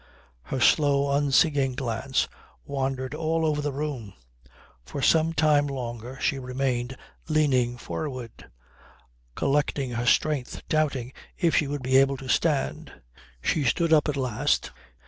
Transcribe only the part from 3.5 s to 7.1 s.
the room. For some time longer she remained